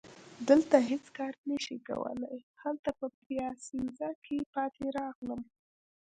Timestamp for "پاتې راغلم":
4.53-5.41